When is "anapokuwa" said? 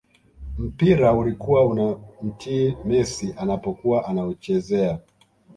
3.37-4.05